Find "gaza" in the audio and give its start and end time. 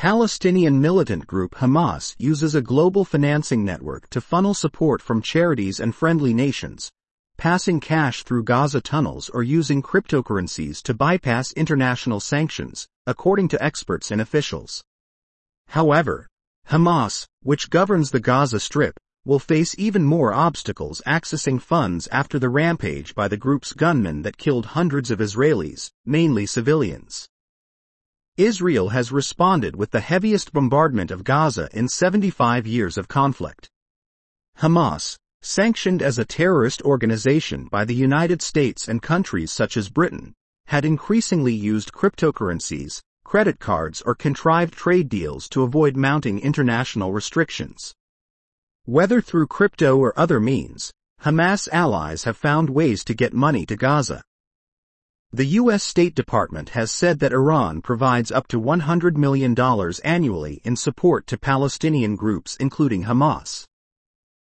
8.44-8.80, 18.20-18.58, 31.24-31.68, 53.76-54.22